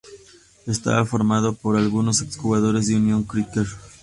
[0.65, 3.67] Estaba formado por algunos exjugadores del Unión Cricket.